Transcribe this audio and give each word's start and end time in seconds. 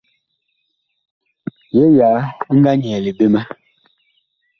Yee 1.75 1.89
yaa 1.97 2.17
ɛ 2.49 2.53
nga 2.57 2.71
nyɛɛle 2.75 3.11
ɓe 3.17 3.25
ma. 3.33 3.41